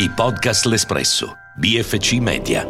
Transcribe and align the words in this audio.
I 0.00 0.10
podcast 0.10 0.66
L'Espresso. 0.66 1.38
BFC 1.56 2.12
Media. 2.20 2.64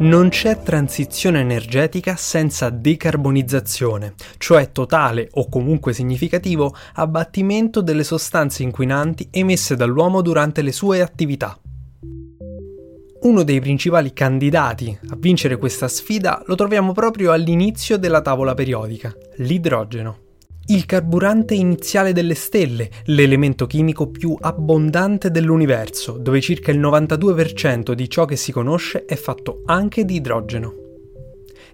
Non 0.00 0.28
c'è 0.28 0.60
transizione 0.62 1.40
energetica 1.40 2.14
senza 2.14 2.68
decarbonizzazione, 2.68 4.12
cioè 4.36 4.70
totale 4.70 5.30
o 5.32 5.48
comunque 5.48 5.94
significativo 5.94 6.76
abbattimento 6.96 7.80
delle 7.80 8.04
sostanze 8.04 8.62
inquinanti 8.62 9.28
emesse 9.30 9.74
dall'uomo 9.74 10.20
durante 10.20 10.60
le 10.60 10.72
sue 10.72 11.00
attività. 11.00 11.58
Uno 13.22 13.42
dei 13.44 13.60
principali 13.60 14.12
candidati 14.12 14.98
a 15.08 15.16
vincere 15.18 15.56
questa 15.56 15.88
sfida 15.88 16.42
lo 16.44 16.54
troviamo 16.54 16.92
proprio 16.92 17.32
all'inizio 17.32 17.96
della 17.96 18.20
tavola 18.20 18.52
periodica, 18.52 19.10
l'idrogeno. 19.36 20.31
Il 20.66 20.86
carburante 20.86 21.54
iniziale 21.54 22.12
delle 22.12 22.34
stelle, 22.34 22.88
l'elemento 23.06 23.66
chimico 23.66 24.08
più 24.08 24.36
abbondante 24.40 25.30
dell'universo, 25.30 26.18
dove 26.18 26.40
circa 26.40 26.70
il 26.70 26.78
92% 26.78 27.92
di 27.92 28.08
ciò 28.08 28.24
che 28.24 28.36
si 28.36 28.52
conosce 28.52 29.04
è 29.04 29.16
fatto 29.16 29.62
anche 29.66 30.04
di 30.04 30.14
idrogeno. 30.14 30.91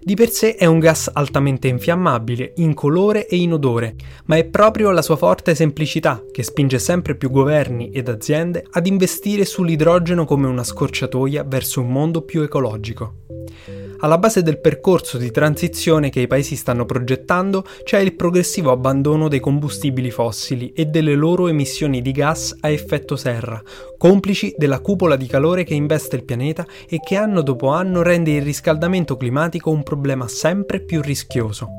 Di 0.01 0.15
per 0.15 0.29
sé 0.29 0.55
è 0.55 0.65
un 0.65 0.79
gas 0.79 1.09
altamente 1.11 1.67
infiammabile, 1.67 2.53
incolore 2.55 3.27
e 3.27 3.35
inodore, 3.35 3.95
ma 4.25 4.37
è 4.37 4.45
proprio 4.45 4.91
la 4.91 5.01
sua 5.01 5.17
forte 5.17 5.55
semplicità 5.55 6.23
che 6.31 6.41
spinge 6.41 6.79
sempre 6.79 7.15
più 7.15 7.29
governi 7.29 7.89
ed 7.89 8.07
aziende 8.07 8.65
ad 8.71 8.87
investire 8.87 9.43
sull'idrogeno 9.43 10.23
come 10.23 10.47
una 10.47 10.63
scorciatoia 10.63 11.43
verso 11.43 11.81
un 11.81 11.91
mondo 11.91 12.21
più 12.21 12.41
ecologico. 12.41 13.15
Alla 14.01 14.17
base 14.17 14.41
del 14.41 14.61
percorso 14.61 15.17
di 15.17 15.29
transizione 15.29 16.09
che 16.09 16.21
i 16.21 16.27
paesi 16.27 16.55
stanno 16.55 16.85
progettando 16.85 17.65
c'è 17.83 17.99
il 17.99 18.15
progressivo 18.15 18.71
abbandono 18.71 19.27
dei 19.27 19.41
combustibili 19.41 20.09
fossili 20.09 20.71
e 20.71 20.85
delle 20.85 21.15
loro 21.15 21.49
emissioni 21.49 22.01
di 22.01 22.13
gas 22.13 22.55
a 22.61 22.69
effetto 22.69 23.17
serra, 23.17 23.61
complici 23.97 24.53
della 24.57 24.79
cupola 24.79 25.17
di 25.17 25.27
calore 25.27 25.65
che 25.65 25.73
investe 25.73 26.15
il 26.15 26.23
pianeta 26.23 26.65
e 26.87 26.99
che 26.99 27.17
anno 27.17 27.41
dopo 27.41 27.67
anno 27.67 28.01
rende 28.01 28.31
il 28.31 28.41
riscaldamento 28.41 29.17
climatico 29.17 29.69
un 29.69 29.83
problema 29.83 29.98
sempre 30.27 30.79
più 30.79 31.01
rischioso. 31.01 31.69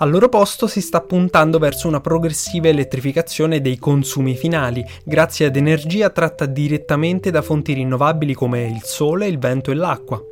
Al 0.00 0.10
loro 0.10 0.28
posto 0.28 0.68
si 0.68 0.80
sta 0.80 1.00
puntando 1.00 1.58
verso 1.58 1.88
una 1.88 2.00
progressiva 2.00 2.68
elettrificazione 2.68 3.60
dei 3.60 3.78
consumi 3.78 4.36
finali, 4.36 4.84
grazie 5.04 5.46
ad 5.46 5.56
energia 5.56 6.10
tratta 6.10 6.46
direttamente 6.46 7.32
da 7.32 7.42
fonti 7.42 7.72
rinnovabili 7.72 8.32
come 8.32 8.64
il 8.66 8.82
sole, 8.84 9.26
il 9.26 9.38
vento 9.38 9.72
e 9.72 9.74
l'acqua. 9.74 10.22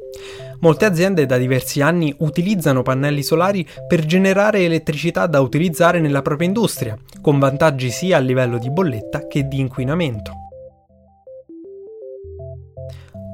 Molte 0.61 0.85
aziende 0.85 1.27
da 1.27 1.37
diversi 1.37 1.81
anni 1.81 2.15
utilizzano 2.19 2.83
pannelli 2.83 3.25
solari 3.25 3.67
per 3.89 4.07
generare 4.07 4.61
elettricità 4.61 5.27
da 5.27 5.41
utilizzare 5.41 5.99
nella 5.99 6.23
propria 6.23 6.47
industria, 6.47 6.97
con 7.21 7.41
vantaggi 7.41 7.91
sia 7.91 8.19
a 8.19 8.21
livello 8.21 8.59
di 8.59 8.71
bolletta 8.71 9.27
che 9.27 9.49
di 9.49 9.59
inquinamento. 9.59 10.46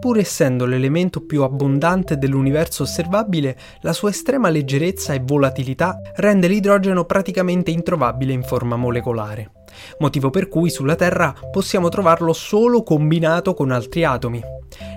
Pur 0.02 0.18
essendo 0.18 0.66
l'elemento 0.66 1.20
più 1.20 1.44
abbondante 1.44 2.18
dell'universo 2.18 2.82
osservabile, 2.82 3.56
la 3.82 3.92
sua 3.92 4.10
estrema 4.10 4.48
leggerezza 4.48 5.12
e 5.12 5.22
volatilità 5.24 6.00
rende 6.16 6.48
l'idrogeno 6.48 7.04
praticamente 7.04 7.70
introvabile 7.70 8.32
in 8.32 8.42
forma 8.42 8.74
molecolare, 8.74 9.52
motivo 10.00 10.30
per 10.30 10.48
cui 10.48 10.70
sulla 10.70 10.96
Terra 10.96 11.32
possiamo 11.52 11.88
trovarlo 11.88 12.32
solo 12.32 12.82
combinato 12.82 13.54
con 13.54 13.70
altri 13.70 14.02
atomi. 14.02 14.42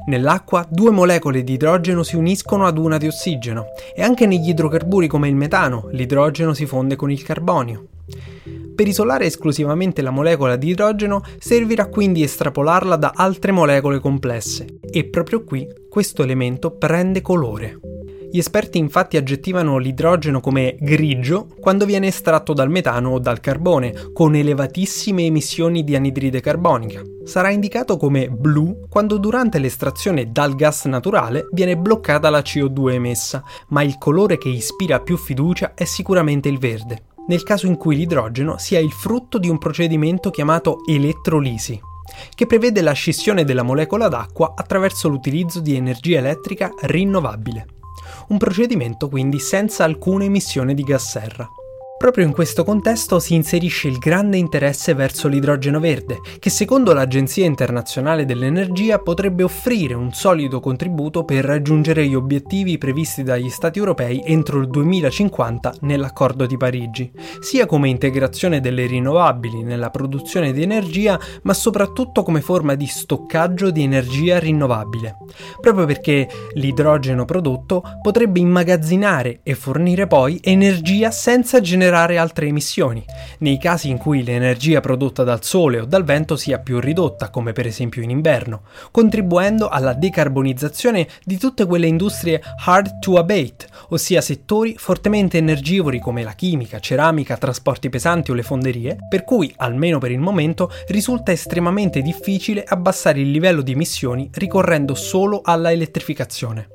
Nell'acqua 0.07 0.66
due 0.67 0.89
molecole 0.89 1.43
di 1.43 1.53
idrogeno 1.53 2.01
si 2.01 2.16
uniscono 2.16 2.66
ad 2.66 2.79
una 2.79 2.97
di 2.97 3.05
ossigeno 3.05 3.66
e 3.95 4.01
anche 4.01 4.25
negli 4.25 4.49
idrocarburi 4.49 5.05
come 5.05 5.27
il 5.27 5.35
metano 5.35 5.87
l'idrogeno 5.91 6.55
si 6.55 6.66
fonde 6.66 6.95
con 6.95 7.11
il 7.11 7.22
carbonio. 7.22 7.89
Per 8.75 8.86
isolare 8.86 9.25
esclusivamente 9.25 10.02
la 10.02 10.09
molecola 10.09 10.58
di 10.58 10.69
idrogeno 10.69 11.22
servirà 11.40 11.88
quindi 11.88 12.24
estrapolarla 12.24 12.97
da 12.97 13.13
altre 13.16 13.53
molecole 13.53 14.00
complesse 14.00 14.80
e 14.81 15.06
proprio 15.06 15.46
qui 15.46 15.66
questo 15.90 16.24
elemento 16.24 16.72
prende 16.72 17.22
colore. 17.22 17.80
Gli 18.30 18.38
esperti 18.38 18.78
infatti 18.78 19.16
aggettivano 19.16 19.78
l'idrogeno 19.78 20.41
come 20.41 20.75
grigio 20.78 21.47
quando 21.62 21.85
viene 21.85 22.08
estratto 22.08 22.52
dal 22.52 22.69
metano 22.69 23.12
o 23.12 23.19
dal 23.19 23.40
carbone, 23.40 24.09
con 24.12 24.35
elevatissime 24.35 25.24
emissioni 25.24 25.85
di 25.85 25.96
anidride 25.96 26.41
carbonica. 26.41 27.02
Sarà 27.24 27.52
indicato 27.52 27.96
come 27.96 28.28
blu 28.28 28.88
quando 28.90 29.16
durante 29.19 29.58
l'estrazione 29.58 30.34
dal 30.34 30.53
gas 30.56 30.84
naturale 30.84 31.47
viene 31.53 31.78
bloccata 31.78 32.30
la 32.30 32.40
CO2 32.40 32.91
emessa, 32.91 33.41
ma 33.69 33.84
il 33.84 33.97
colore 33.97 34.38
che 34.38 34.50
ispira 34.50 35.00
più 35.00 35.16
fiducia 35.16 35.74
è 35.74 35.85
sicuramente 35.85 36.50
il 36.50 36.59
verde 36.59 37.14
nel 37.28 37.44
caso 37.44 37.68
in 37.68 37.78
cui 37.78 37.96
l'idrogeno 37.96 38.58
sia 38.58 38.80
il 38.80 38.91
frutto 38.91 39.38
di 39.38 39.50
un 39.50 39.58
procedimento 39.58 40.30
chiamato 40.30 40.80
elettrolisi, 40.88 41.80
che 42.34 42.46
prevede 42.46 42.81
la 42.81 42.94
scissione 42.94 43.44
della 43.44 43.63
molecola 43.63 44.08
d'acqua 44.08 44.53
attraverso 44.56 45.08
l'utilizzo 45.08 45.59
di 45.59 45.75
energia 45.75 46.19
elettrica 46.19 46.72
rinnovabile. 46.81 47.68
Un 48.28 48.38
procedimento 48.38 49.09
quindi 49.09 49.40
senza 49.40 49.84
alcuna 49.84 50.24
emissione 50.24 50.74
di 50.74 50.84
gas 50.84 51.09
serra. 51.09 51.47
Proprio 51.97 52.25
in 52.25 52.33
questo 52.33 52.66
contesto 52.66 53.19
si 53.19 53.35
inserisce 53.35 53.88
il 53.88 54.00
grande 54.00 54.35
interesse 54.35 54.94
verso 54.94 55.29
l'idrogeno 55.29 55.79
verde, 55.79 56.19
che 56.39 56.50
secondo 56.50 56.91
l'Agenzia 56.91 57.45
internazionale 57.45 58.25
dell'energia 58.25 59.00
potrebbe 59.00 59.44
offrire 59.44 59.94
un 59.94 60.11
solido 60.11 60.59
contributo 60.59 61.23
per 61.23 61.45
raggiungere 61.45 62.05
gli 62.05 62.13
obiettivi 62.13 62.78
previsti 62.78 63.23
dagli 63.23 63.50
Stati 63.50 63.79
europei 63.79 64.22
entro 64.25 64.59
il 64.59 64.67
2050 64.67 65.75
nell'accordo 65.81 66.45
di 66.45 66.57
Parigi, 66.57 67.09
sia 67.39 67.66
come 67.66 67.88
integrazione 67.88 68.59
delle 68.59 68.88
rinnovabili 68.88 69.63
nella 69.63 69.89
produzione 69.89 70.51
di 70.51 70.63
energia, 70.63 71.17
ma 71.44 71.53
soprattutto 71.53 72.23
come 72.23 72.41
forma 72.41 72.75
di 72.75 72.88
stoccaggio 72.88 73.72
di 73.72 73.84
energia 73.84 74.38
rinnovabile, 74.38 75.16
proprio 75.61 75.85
perché 75.85 76.28
l'idrogeno 76.55 77.23
prodotto 77.23 77.81
potrebbe 78.01 78.41
immagazzinare 78.41 79.39
e 79.44 79.55
fornire 79.55 80.07
poi 80.07 80.39
energia 80.44 81.09
senza 81.09 81.61
generare 81.61 81.84
generare 81.85 82.18
altre 82.18 82.47
emissioni, 82.47 83.05
nei 83.40 83.59
casi 83.59 83.90
in 83.90 83.97
cui 83.97 84.23
l'energia 84.23 84.82
prodotta 84.82 85.23
dal 85.23 85.43
sole 85.43 85.79
o 85.79 85.85
dal 85.85 86.03
vento 86.03 86.35
sia 86.35 86.58
più 86.58 86.79
ridotta, 86.79 87.29
come 87.29 87.53
per 87.53 87.67
esempio 87.67 88.02
in 88.02 88.09
inverno, 88.09 88.64
contribuendo 88.90 89.70
alla 89.70 89.93
decarbonizzazione 89.93 91.08
di 91.23 91.37
tutte 91.37 91.66
quelle 91.66 91.85
industrie 91.85 92.41
hard 92.66 92.99
to 92.99 93.17
abate, 93.17 93.67
ossia 93.90 94.22
settori 94.22 94.76
fortemente 94.78 95.37
energivori 95.37 95.99
come 95.99 96.23
la 96.23 96.34
chimica, 96.34 96.79
ceramica, 96.79 97.37
trasporti 97.37 97.90
pesanti 97.90 98.32
o 98.32 98.34
le 98.34 98.43
fonderie, 98.43 98.97
per 99.08 99.23
cui, 99.23 99.53
almeno 99.58 99.99
per 99.99 100.11
il 100.11 100.20
momento, 100.20 100.72
risulta 100.87 101.32
estremamente 101.32 102.02
difficile 102.02 102.64
abbassare 102.67 103.20
il 103.20 103.29
livello 103.29 103.61
di 103.61 103.73
emissioni 103.73 104.29
ricorrendo 104.34 104.96
solo 104.96 105.41
alla 105.43 105.72
elettrificazione. 105.72 106.74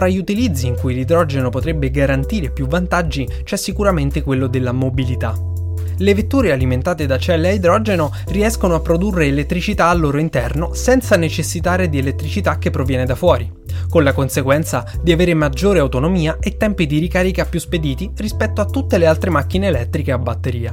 Fra 0.00 0.08
gli 0.08 0.16
utilizzi 0.16 0.66
in 0.66 0.76
cui 0.76 0.94
l'idrogeno 0.94 1.50
potrebbe 1.50 1.90
garantire 1.90 2.48
più 2.48 2.66
vantaggi 2.66 3.28
c'è 3.44 3.56
sicuramente 3.56 4.22
quello 4.22 4.46
della 4.46 4.72
mobilità. 4.72 5.38
Le 5.98 6.14
vetture 6.14 6.52
alimentate 6.52 7.04
da 7.04 7.18
celle 7.18 7.48
a 7.48 7.52
idrogeno 7.52 8.10
riescono 8.28 8.74
a 8.74 8.80
produrre 8.80 9.26
elettricità 9.26 9.90
al 9.90 10.00
loro 10.00 10.16
interno 10.16 10.72
senza 10.72 11.16
necessitare 11.16 11.90
di 11.90 11.98
elettricità 11.98 12.56
che 12.56 12.70
proviene 12.70 13.04
da 13.04 13.14
fuori, 13.14 13.52
con 13.90 14.02
la 14.02 14.14
conseguenza 14.14 14.90
di 15.02 15.12
avere 15.12 15.34
maggiore 15.34 15.80
autonomia 15.80 16.38
e 16.40 16.56
tempi 16.56 16.86
di 16.86 16.98
ricarica 16.98 17.44
più 17.44 17.60
spediti 17.60 18.10
rispetto 18.16 18.62
a 18.62 18.64
tutte 18.64 18.96
le 18.96 19.04
altre 19.04 19.28
macchine 19.28 19.66
elettriche 19.66 20.12
a 20.12 20.18
batteria. 20.18 20.72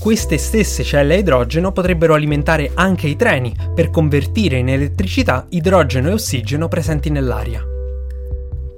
Queste 0.00 0.36
stesse 0.36 0.82
celle 0.82 1.14
a 1.14 1.18
idrogeno 1.18 1.70
potrebbero 1.70 2.14
alimentare 2.14 2.72
anche 2.74 3.06
i 3.06 3.14
treni 3.14 3.54
per 3.72 3.90
convertire 3.90 4.56
in 4.56 4.68
elettricità 4.68 5.46
idrogeno 5.50 6.08
e 6.08 6.14
ossigeno 6.14 6.66
presenti 6.66 7.08
nell'aria. 7.10 7.67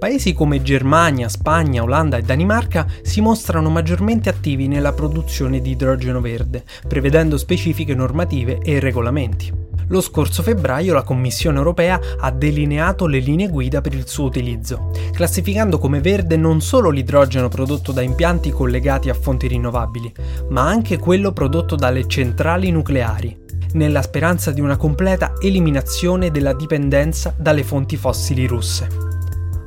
Paesi 0.00 0.32
come 0.32 0.62
Germania, 0.62 1.29
Spagna, 1.29 1.82
Olanda 1.82 2.17
e 2.17 2.23
Danimarca 2.23 2.87
si 3.02 3.20
mostrano 3.20 3.69
maggiormente 3.69 4.31
attivi 4.31 4.67
nella 4.67 4.94
produzione 4.94 5.61
di 5.61 5.73
idrogeno 5.73 6.23
verde, 6.23 6.64
prevedendo 6.88 7.37
specifiche 7.37 7.94
normative 7.94 8.61
e 8.62 8.81
regolamenti. 8.81 9.52
Lo 9.88 10.00
scorso 10.00 10.43
febbraio 10.43 10.94
la 10.94 11.02
Commissione 11.02 11.58
europea 11.58 12.00
ha 12.19 12.31
delineato 12.31 13.06
le 13.06 13.19
linee 13.19 13.49
guida 13.49 13.82
per 13.82 13.93
il 13.93 14.08
suo 14.08 14.25
utilizzo, 14.25 14.91
classificando 15.12 15.76
come 15.76 16.00
verde 16.00 16.38
non 16.38 16.62
solo 16.62 16.88
l'idrogeno 16.88 17.49
prodotto 17.49 17.93
da 17.93 18.00
impianti 18.00 18.50
collegati 18.50 19.11
a 19.11 19.14
fonti 19.14 19.49
rinnovabili, 19.49 20.11
ma 20.49 20.62
anche 20.62 20.96
quello 20.96 21.32
prodotto 21.32 21.76
dalle 21.76 22.08
centrali 22.08 22.70
nucleari, 22.70 23.38
nella 23.73 24.00
speranza 24.00 24.50
di 24.50 24.62
una 24.62 24.79
completa 24.79 25.35
eliminazione 25.43 26.31
della 26.31 26.55
dipendenza 26.55 27.35
dalle 27.37 27.64
fonti 27.64 27.99
fossili 27.99 28.46
russe 28.46 29.10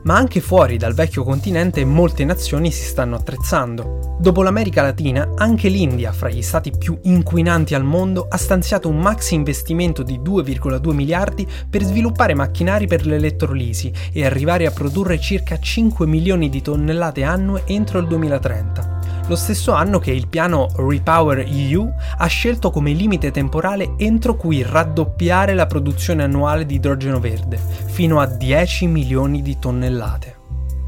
ma 0.04 0.16
anche 0.16 0.42
fuori 0.42 0.78
dal 0.78 0.94
vecchio 0.94 1.24
continente 1.24 1.84
molte 1.86 2.26
nazioni 2.26 2.72
si 2.72 2.84
stanno 2.84 3.16
attrezzando. 3.16 4.16
Dopo 4.20 4.42
l'America 4.42 4.82
Latina, 4.82 5.34
anche 5.36 5.68
l'India, 5.68 6.12
fra 6.12 6.30
gli 6.30 6.42
stati 6.42 6.72
più 6.72 6.98
inquinanti 7.04 7.76
al 7.76 7.84
mondo, 7.84 8.28
ha 8.30 8.38
stanziato 8.38 8.90
un 8.90 9.00
maxi 9.00 9.36
investimento 9.36 10.04
di 10.04 10.20
2,2 10.20 10.92
miliardi 10.92 11.48
per 11.70 11.84
sviluppare 11.84 12.34
macchinari 12.34 12.88
per 12.88 13.06
l'elettrolisi 13.06 13.92
e 14.12 14.26
arrivare 14.26 14.66
a 14.66 14.72
produrre 14.72 15.20
circa 15.20 15.60
5 15.60 16.06
milioni 16.06 16.50
di 16.50 16.62
tonnellate 16.62 17.24
annue 17.24 17.64
entro 17.66 18.00
il 18.00 18.08
2030 18.08 19.03
lo 19.28 19.36
stesso 19.36 19.72
anno 19.72 20.00
che 20.00 20.12
il 20.12 20.28
piano 20.28 20.70
Repower 20.76 21.40
EU 21.40 21.92
ha 22.18 22.28
scelto 22.28 22.72
come 22.72 22.92
limite 22.92 23.32
temporale 23.32 23.94
entro 23.98 24.36
cui 24.36 24.64
raddoppiare 24.64 25.54
la 25.54 25.66
produzione 25.66 26.24
annuale 26.24 26.66
di 26.66 26.76
idrogeno 26.76 27.20
verde, 27.20 27.58
fino 27.58 28.20
a 28.20 28.26
10 28.26 28.88
milioni 28.88 29.42
di 29.42 29.58
tonnellate. 29.58 30.43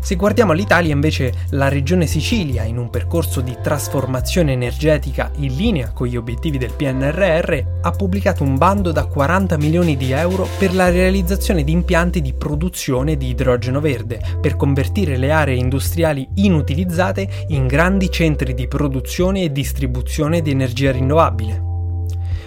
Se 0.06 0.18
guardiamo 0.18 0.52
all'Italia 0.52 0.94
invece, 0.94 1.34
la 1.50 1.68
regione 1.68 2.06
Sicilia, 2.06 2.62
in 2.62 2.78
un 2.78 2.92
percorso 2.92 3.42
di 3.42 3.58
trasformazione 3.60 4.52
energetica 4.52 5.32
in 5.38 5.56
linea 5.56 5.94
con 5.94 6.06
gli 6.06 6.16
obiettivi 6.16 6.60
del 6.60 6.74
PNRR, 6.74 7.80
ha 7.82 7.90
pubblicato 7.90 8.44
un 8.44 8.56
bando 8.56 8.92
da 8.92 9.06
40 9.08 9.58
milioni 9.58 9.98
di 9.98 10.12
euro 10.12 10.48
per 10.60 10.76
la 10.76 10.92
realizzazione 10.92 11.64
di 11.64 11.72
impianti 11.72 12.22
di 12.22 12.34
produzione 12.34 13.18
di 13.18 13.30
idrogeno 13.30 13.80
verde, 13.80 14.22
per 14.40 14.56
convertire 14.56 15.18
le 15.18 15.32
aree 15.32 15.56
industriali 15.56 16.30
inutilizzate 16.36 17.28
in 17.48 17.66
grandi 17.66 18.12
centri 18.12 18.54
di 18.54 18.68
produzione 18.68 19.42
e 19.42 19.52
distribuzione 19.52 20.44
di 20.44 20.52
energia 20.52 20.92
rinnovabile 20.92 21.65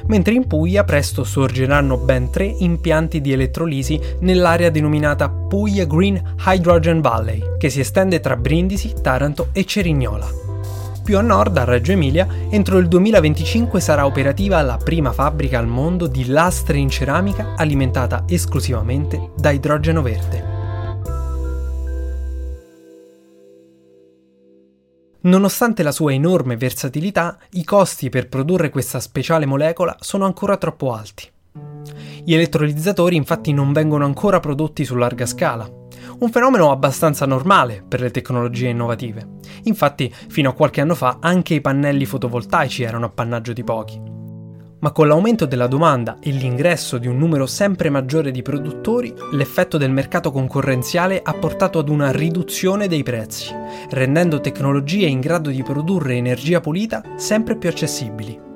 mentre 0.09 0.35
in 0.35 0.47
Puglia 0.47 0.85
presto 0.85 1.25
sorgeranno 1.25 1.97
ben 1.97 2.31
tre 2.31 2.45
impianti 2.45 3.21
di 3.21 3.33
elettrolisi 3.33 3.99
nell'area 4.21 4.71
denominata 4.71 5.29
Puglia 5.29 5.85
Green 5.85 6.21
Hydrogen 6.45 7.01
Valley, 7.01 7.43
che 7.59 7.71
si 7.71 7.81
estende 7.81 8.21
tra 8.21 8.37
Brindisi, 8.37 8.95
Taranto 9.01 9.49
e 9.53 9.65
Cerignola. 9.65 10.27
Più 11.09 11.17
a 11.17 11.23
nord, 11.23 11.57
a 11.57 11.65
Reggio 11.65 11.93
Emilia, 11.93 12.27
entro 12.51 12.77
il 12.77 12.87
2025 12.87 13.81
sarà 13.81 14.05
operativa 14.05 14.61
la 14.61 14.77
prima 14.77 15.13
fabbrica 15.13 15.59
al 15.59 15.67
mondo 15.67 16.07
di 16.07 16.27
lastre 16.27 16.77
in 16.77 16.91
ceramica 16.91 17.55
alimentata 17.57 18.25
esclusivamente 18.29 19.31
da 19.35 19.51
idrogeno 19.51 20.03
verde. 20.03 20.58
Nonostante 25.21 25.83
la 25.83 25.91
sua 25.91 26.13
enorme 26.13 26.57
versatilità, 26.57 27.39
i 27.53 27.65
costi 27.65 28.09
per 28.09 28.29
produrre 28.29 28.71
questa 28.71 29.01
speciale 29.01 29.47
molecola 29.47 29.97
sono 29.99 30.25
ancora 30.25 30.57
troppo 30.57 30.93
alti. 30.93 31.29
Gli 32.25 32.35
elettrolizzatori 32.35 33.17
infatti 33.17 33.53
non 33.53 33.73
vengono 33.73 34.05
ancora 34.05 34.39
prodotti 34.39 34.85
su 34.85 34.95
larga 34.95 35.27
scala, 35.27 35.69
un 36.21 36.31
fenomeno 36.31 36.71
abbastanza 36.71 37.27
normale 37.27 37.85
per 37.87 38.01
le 38.01 38.13
tecnologie 38.13 38.69
innovative. 38.69 39.39
Infatti, 39.65 40.13
fino 40.29 40.51
a 40.51 40.55
qualche 40.55 40.81
anno 40.81 40.95
fa 40.95 41.19
anche 41.21 41.55
i 41.55 41.61
pannelli 41.61 42.07
fotovoltaici 42.07 42.85
erano 42.85 43.07
appannaggio 43.07 43.53
di 43.53 43.65
pochi 43.65 44.17
ma 44.81 44.93
con 44.93 45.09
l'aumento 45.09 45.47
della 45.47 45.67
domanda 45.67 46.19
e 46.21 46.31
l'ingresso 46.31 46.99
di 46.99 47.07
un 47.07 47.17
numero 47.17 47.47
sempre 47.47 47.91
maggiore 47.91 48.31
di 48.31 48.43
produttori, 48.43 49.13
l'effetto 49.33 49.77
del 49.77 49.91
mercato 49.91 50.31
concorrenziale 50.31 51.21
ha 51.23 51.35
portato 51.35 51.79
ad 51.79 51.89
una 51.89 52.13
riduzione 52.13 52.87
dei 52.87 53.03
prezzi, 53.03 53.53
rendendo 53.91 54.41
tecnologie 54.41 55.07
in 55.07 55.21
grado 55.21 55.51
di 55.51 55.63
produrre 55.63 56.15
energia 56.15 56.61
pulita 56.61 57.03
sempre 57.17 57.57
più 57.57 57.69
accessibili. 57.69 58.47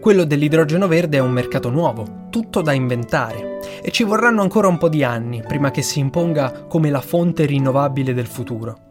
Quello 0.00 0.24
dell'idrogeno 0.24 0.86
verde 0.86 1.18
è 1.18 1.20
un 1.20 1.32
mercato 1.32 1.70
nuovo, 1.70 2.26
tutto 2.30 2.60
da 2.60 2.72
inventare, 2.72 3.58
e 3.82 3.90
ci 3.90 4.04
vorranno 4.04 4.42
ancora 4.42 4.68
un 4.68 4.78
po' 4.78 4.88
di 4.88 5.02
anni 5.02 5.42
prima 5.46 5.70
che 5.70 5.82
si 5.82 5.98
imponga 5.98 6.66
come 6.68 6.90
la 6.90 7.00
fonte 7.00 7.46
rinnovabile 7.46 8.14
del 8.14 8.26
futuro. 8.26 8.87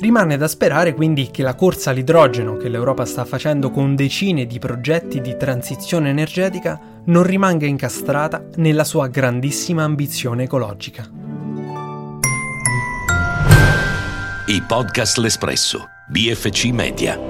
Rimane 0.00 0.38
da 0.38 0.48
sperare 0.48 0.94
quindi 0.94 1.30
che 1.30 1.42
la 1.42 1.54
corsa 1.54 1.90
all'idrogeno 1.90 2.56
che 2.56 2.70
l'Europa 2.70 3.04
sta 3.04 3.26
facendo 3.26 3.70
con 3.70 3.94
decine 3.94 4.46
di 4.46 4.58
progetti 4.58 5.20
di 5.20 5.36
transizione 5.36 6.08
energetica 6.08 6.80
non 7.04 7.22
rimanga 7.22 7.66
incastrata 7.66 8.42
nella 8.56 8.84
sua 8.84 9.08
grandissima 9.08 9.84
ambizione 9.84 10.44
ecologica. 10.44 11.06
I 14.46 14.62
podcast 14.66 15.18
L'Espresso, 15.18 15.86
BFC 16.08 16.64
Media. 16.72 17.29